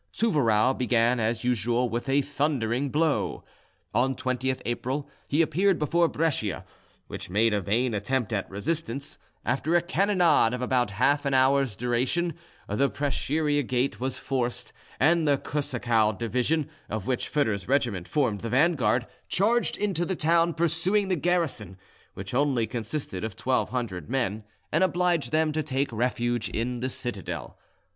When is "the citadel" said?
26.79-27.55